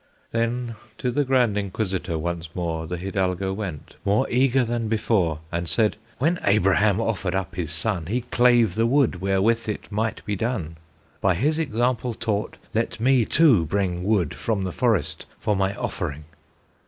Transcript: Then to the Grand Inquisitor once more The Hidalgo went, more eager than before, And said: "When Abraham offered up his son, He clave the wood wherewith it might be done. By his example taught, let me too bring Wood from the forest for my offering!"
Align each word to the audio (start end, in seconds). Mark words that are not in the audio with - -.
Then 0.31 0.77
to 0.97 1.11
the 1.11 1.23
Grand 1.23 1.55
Inquisitor 1.59 2.17
once 2.17 2.49
more 2.55 2.87
The 2.87 2.97
Hidalgo 2.97 3.53
went, 3.53 3.93
more 4.03 4.27
eager 4.31 4.65
than 4.65 4.87
before, 4.87 5.41
And 5.51 5.69
said: 5.69 5.95
"When 6.17 6.39
Abraham 6.43 6.99
offered 6.99 7.35
up 7.35 7.53
his 7.53 7.71
son, 7.71 8.07
He 8.07 8.21
clave 8.21 8.73
the 8.73 8.87
wood 8.87 9.21
wherewith 9.21 9.69
it 9.69 9.91
might 9.91 10.25
be 10.25 10.35
done. 10.35 10.77
By 11.21 11.35
his 11.35 11.59
example 11.59 12.15
taught, 12.15 12.57
let 12.73 12.99
me 12.99 13.25
too 13.25 13.67
bring 13.67 14.03
Wood 14.03 14.33
from 14.33 14.63
the 14.63 14.71
forest 14.71 15.27
for 15.37 15.55
my 15.55 15.75
offering!" 15.75 16.25